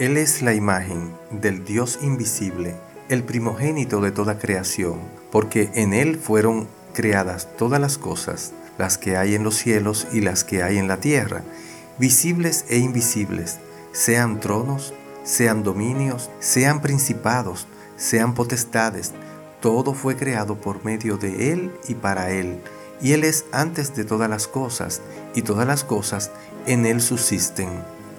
Él 0.00 0.16
es 0.16 0.40
la 0.40 0.54
imagen 0.54 1.12
del 1.30 1.62
Dios 1.62 1.98
invisible, 2.00 2.74
el 3.10 3.22
primogénito 3.22 4.00
de 4.00 4.10
toda 4.10 4.38
creación, 4.38 4.98
porque 5.30 5.70
en 5.74 5.92
Él 5.92 6.16
fueron 6.16 6.68
creadas 6.94 7.48
todas 7.58 7.78
las 7.82 7.98
cosas, 7.98 8.54
las 8.78 8.96
que 8.96 9.18
hay 9.18 9.34
en 9.34 9.44
los 9.44 9.56
cielos 9.56 10.06
y 10.10 10.22
las 10.22 10.42
que 10.42 10.62
hay 10.62 10.78
en 10.78 10.88
la 10.88 11.00
tierra, 11.00 11.42
visibles 11.98 12.64
e 12.70 12.78
invisibles, 12.78 13.58
sean 13.92 14.40
tronos, 14.40 14.94
sean 15.22 15.62
dominios, 15.62 16.30
sean 16.40 16.80
principados, 16.80 17.66
sean 17.98 18.32
potestades, 18.32 19.12
todo 19.60 19.92
fue 19.92 20.16
creado 20.16 20.54
por 20.54 20.82
medio 20.82 21.18
de 21.18 21.52
Él 21.52 21.72
y 21.88 21.94
para 21.94 22.30
Él, 22.30 22.58
y 23.02 23.12
Él 23.12 23.22
es 23.22 23.44
antes 23.52 23.94
de 23.94 24.06
todas 24.06 24.30
las 24.30 24.48
cosas, 24.48 25.02
y 25.34 25.42
todas 25.42 25.66
las 25.66 25.84
cosas 25.84 26.30
en 26.64 26.86
Él 26.86 27.02
subsisten. 27.02 27.68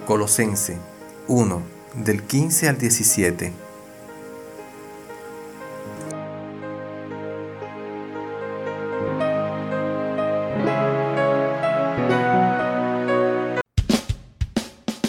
Colosense 0.05 0.90
1, 1.27 1.61
del 1.95 2.23
15 2.23 2.69
al 2.69 2.77
17. 2.77 3.53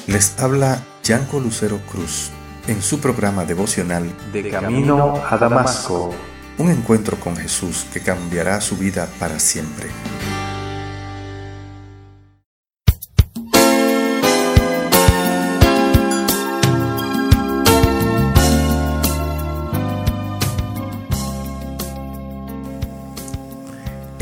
Les 0.06 0.38
habla 0.38 0.84
Yanko 1.02 1.40
Lucero 1.40 1.78
Cruz 1.90 2.30
en 2.68 2.82
su 2.82 3.00
programa 3.00 3.44
devocional 3.44 4.12
De 4.32 4.50
Camino 4.50 5.14
a 5.28 5.36
Damasco. 5.36 6.14
Un 6.58 6.70
encuentro 6.70 7.18
con 7.18 7.36
Jesús 7.36 7.86
que 7.92 8.00
cambiará 8.00 8.60
su 8.60 8.76
vida 8.76 9.08
para 9.18 9.38
siempre. 9.38 9.88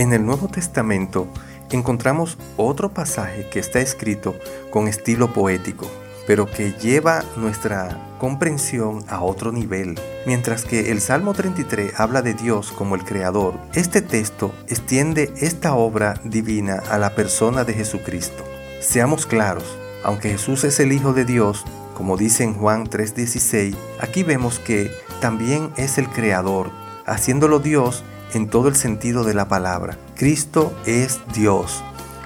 En 0.00 0.14
el 0.14 0.24
Nuevo 0.24 0.48
Testamento 0.48 1.28
encontramos 1.70 2.38
otro 2.56 2.88
pasaje 2.88 3.46
que 3.50 3.58
está 3.58 3.80
escrito 3.80 4.34
con 4.70 4.88
estilo 4.88 5.34
poético, 5.34 5.90
pero 6.26 6.46
que 6.46 6.72
lleva 6.72 7.22
nuestra 7.36 8.16
comprensión 8.18 9.04
a 9.10 9.20
otro 9.20 9.52
nivel. 9.52 10.00
Mientras 10.24 10.64
que 10.64 10.90
el 10.90 11.02
Salmo 11.02 11.34
33 11.34 12.00
habla 12.00 12.22
de 12.22 12.32
Dios 12.32 12.72
como 12.72 12.94
el 12.94 13.04
Creador, 13.04 13.58
este 13.74 14.00
texto 14.00 14.54
extiende 14.68 15.34
esta 15.36 15.74
obra 15.74 16.18
divina 16.24 16.82
a 16.88 16.96
la 16.96 17.14
persona 17.14 17.64
de 17.64 17.74
Jesucristo. 17.74 18.42
Seamos 18.80 19.26
claros, 19.26 19.76
aunque 20.02 20.30
Jesús 20.30 20.64
es 20.64 20.80
el 20.80 20.92
Hijo 20.92 21.12
de 21.12 21.26
Dios, 21.26 21.62
como 21.94 22.16
dice 22.16 22.44
en 22.44 22.54
Juan 22.54 22.88
3:16, 22.88 23.76
aquí 24.00 24.22
vemos 24.22 24.60
que 24.60 24.90
también 25.20 25.70
es 25.76 25.98
el 25.98 26.08
Creador, 26.08 26.70
haciéndolo 27.04 27.58
Dios 27.58 28.02
en 28.34 28.48
todo 28.48 28.68
el 28.68 28.76
sentido 28.76 29.24
de 29.24 29.34
la 29.34 29.48
palabra. 29.48 29.98
Cristo 30.16 30.72
es 30.86 31.20
Dios, 31.34 31.82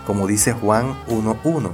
como 0.07 0.27
dice 0.27 0.53
Juan 0.53 0.95
1.1. 1.09 1.71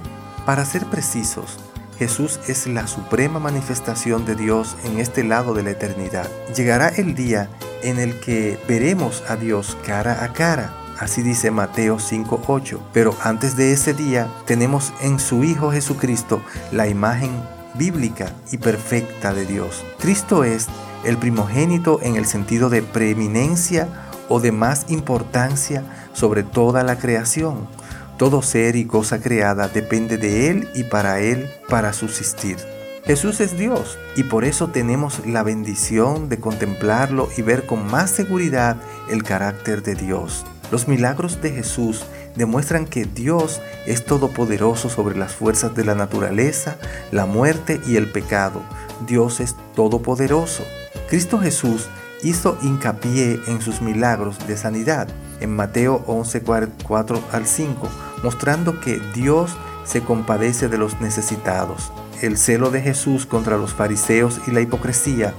Para 0.47 0.65
ser 0.65 0.87
precisos, 0.87 1.59
Jesús 1.99 2.41
es 2.49 2.67
la 2.67 2.87
suprema 2.87 3.39
manifestación 3.39 4.25
de 4.25 4.35
Dios 4.35 4.77
en 4.85 4.99
este 4.99 5.23
lado 5.23 5.53
de 5.53 5.63
la 5.63 5.71
eternidad. 5.71 6.29
Llegará 6.57 6.89
el 6.89 7.15
día 7.15 7.51
en 7.83 7.99
el 7.99 8.19
que 8.21 8.59
veremos 8.67 9.23
a 9.29 9.37
Dios 9.37 9.77
cara 9.87 10.25
a 10.25 10.33
cara. 10.33 10.75
Así 10.99 11.23
dice 11.23 11.51
Mateo 11.51 11.99
5.8. 11.99 12.79
Pero 12.93 13.15
antes 13.23 13.57
de 13.57 13.73
ese 13.73 13.95
día 13.95 14.29
tenemos 14.47 14.93
en 15.03 15.19
su 15.19 15.45
Hijo 15.45 15.73
Jesucristo 15.73 16.43
la 16.73 16.89
imagen 16.89 17.31
bíblica 17.75 18.33
y 18.51 18.59
perfecta 18.59 19.33
de 19.33 19.47
Dios. 19.47 19.85
Cristo 19.99 20.45
es 20.45 20.69
el 21.05 21.17
primogénito 21.17 22.01
en 22.03 22.17
el 22.17 22.27
sentido 22.27 22.69
de 22.71 22.83
preeminencia 22.83 24.10
o 24.31 24.41
de 24.41 24.53
más 24.53 24.87
importancia 24.89 25.85
sobre 26.15 26.43
toda 26.43 26.83
la 26.83 26.99
creación. 26.99 27.69
Todo 28.17 28.41
ser 28.41 28.77
y 28.77 28.87
cosa 28.87 29.21
creada 29.21 29.69
depende 29.69 30.17
de 30.17 30.49
Él 30.49 30.69
y 30.75 30.85
para 30.85 31.21
Él 31.21 31.51
para 31.69 31.93
subsistir. 31.93 32.57
Jesús 33.05 33.41
es 33.41 33.59
Dios 33.59 33.99
y 34.15 34.23
por 34.23 34.45
eso 34.45 34.69
tenemos 34.69 35.27
la 35.27 35.43
bendición 35.43 36.29
de 36.29 36.39
contemplarlo 36.39 37.29
y 37.37 37.43
ver 37.43 37.67
con 37.67 37.87
más 37.87 38.11
seguridad 38.11 38.77
el 39.11 39.23
carácter 39.23 39.83
de 39.83 39.95
Dios. 39.95 40.47
Los 40.71 40.87
milagros 40.87 41.43
de 41.43 41.51
Jesús 41.51 42.05
demuestran 42.37 42.87
que 42.87 43.05
Dios 43.05 43.61
es 43.87 44.05
todopoderoso 44.05 44.89
sobre 44.89 45.17
las 45.17 45.33
fuerzas 45.33 45.75
de 45.75 45.85
la 45.85 45.97
naturaleza, 45.97 46.77
la 47.11 47.27
muerte 47.27 47.81
y 47.87 47.97
el 47.97 48.13
pecado. 48.13 48.63
Dios 49.07 49.41
es 49.41 49.57
todopoderoso. 49.75 50.63
Cristo 51.09 51.41
Jesús 51.41 51.89
hizo 52.23 52.59
hincapié 52.63 53.41
en 53.47 53.61
sus 53.61 53.81
milagros 53.81 54.47
de 54.47 54.57
sanidad 54.57 55.09
en 55.41 55.55
Mateo 55.55 56.03
11, 56.07 56.43
4 56.43 57.23
al 57.33 57.47
5, 57.47 57.89
mostrando 58.23 58.81
que 58.81 59.01
Dios 59.15 59.57
se 59.85 60.03
compadece 60.03 60.69
de 60.69 60.79
los 60.79 61.01
necesitados. 61.01 61.93
El 62.23 62.37
celo 62.37 62.71
de 62.71 62.83
Jesús 62.83 63.27
contra 63.27 63.57
los 63.57 63.73
fariseos 63.73 64.41
y 64.47 64.51
la 64.51 64.61
hipocresía 64.61 65.35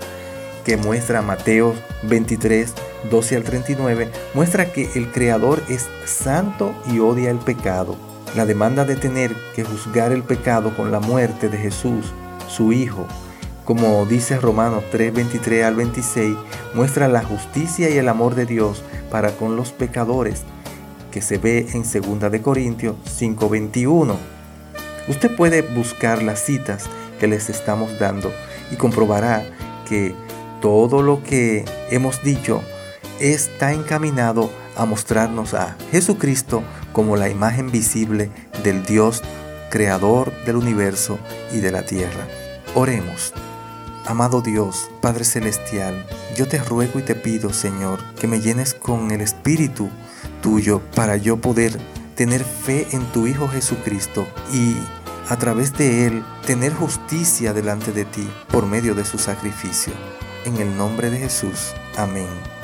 que 0.66 0.78
muestra 0.78 1.22
Mateo 1.22 1.74
23, 2.04 2.74
12 3.10 3.36
al 3.36 3.44
39, 3.44 4.12
muestra 4.34 4.72
que 4.72 4.90
el 4.96 5.12
Creador 5.12 5.62
es 5.70 5.88
santo 6.06 6.74
y 6.92 7.00
odia 7.00 7.32
el 7.32 7.40
pecado. 7.40 7.96
La 8.36 8.46
demanda 8.46 8.86
de 8.86 8.96
tener 8.96 9.36
que 9.56 9.64
juzgar 9.64 10.12
el 10.12 10.24
pecado 10.24 10.76
con 10.76 10.92
la 10.92 11.00
muerte 11.00 11.50
de 11.50 11.58
Jesús, 11.58 12.14
su 12.48 12.72
Hijo, 12.74 13.08
como 13.66 14.06
dice 14.06 14.40
Romanos 14.40 14.84
3, 14.92 15.14
23 15.14 15.66
al 15.66 15.76
26, 15.76 16.36
muestra 16.74 17.08
la 17.08 17.24
justicia 17.24 17.90
y 17.90 17.98
el 17.98 18.10
amor 18.10 18.36
de 18.36 18.46
Dios 18.46 18.84
para 19.10 19.32
con 19.32 19.56
los 19.56 19.72
pecadores, 19.72 20.44
que 21.12 21.22
se 21.22 21.38
ve 21.38 21.68
en 21.74 21.84
2 21.84 22.32
de 22.32 22.42
Corintios 22.42 22.96
5, 23.06 23.50
21. 23.50 24.16
Usted 25.08 25.36
puede 25.36 25.62
buscar 25.62 26.24
las 26.24 26.40
citas 26.40 26.86
que 27.20 27.28
les 27.28 27.50
estamos 27.50 28.00
dando 28.00 28.32
y 28.72 28.76
comprobará 28.76 29.44
que 29.88 30.16
todo 30.62 31.02
lo 31.02 31.24
que 31.24 31.66
hemos 31.90 32.24
dicho 32.24 32.62
está 33.20 33.74
encaminado 33.74 34.50
a 34.76 34.86
mostrarnos 34.86 35.54
a 35.54 35.76
Jesucristo 35.92 36.64
como 36.94 37.18
la 37.18 37.30
imagen 37.30 37.72
visible 37.72 38.32
del 38.64 38.84
Dios 38.84 39.22
creador 39.70 40.34
del 40.46 40.58
universo 40.58 41.20
y 41.52 41.60
de 41.60 41.72
la 41.72 41.84
tierra. 41.84 42.28
Oremos. 42.76 43.34
Amado 44.06 44.42
Dios, 44.42 44.90
Padre 45.00 45.24
Celestial, 45.24 46.06
yo 46.36 46.48
te 46.48 46.58
ruego 46.58 47.00
y 47.00 47.04
te 47.04 47.16
pido, 47.16 47.54
Señor, 47.54 48.04
que 48.16 48.28
me 48.28 48.42
llenes 48.42 48.74
con 48.74 49.12
el 49.12 49.22
Espíritu 49.22 49.90
tuyo 50.42 50.82
para 50.96 51.18
yo 51.18 51.38
poder 51.38 51.78
tener 52.16 52.44
fe 52.44 52.88
en 52.92 53.06
tu 53.12 53.28
Hijo 53.28 53.48
Jesucristo 53.48 54.28
y 54.52 54.76
a 55.30 55.38
través 55.38 55.78
de 55.78 56.08
Él 56.08 56.24
tener 56.46 56.74
justicia 56.74 57.54
delante 57.54 57.92
de 57.92 58.06
ti 58.06 58.28
por 58.52 58.66
medio 58.66 58.96
de 58.96 59.06
su 59.06 59.18
sacrificio. 59.18 59.94
En 60.46 60.58
el 60.58 60.76
nombre 60.76 61.12
de 61.12 61.20
Jesús. 61.20 61.74
Amén. 61.96 62.61